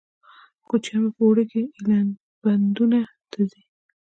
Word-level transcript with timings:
کوچیان 0.67 1.05
په 1.13 1.21
اوړي 1.25 1.43
کې 1.51 1.61
ایلبندونو 1.75 2.99
ته 3.31 3.39
ځي 3.51 3.61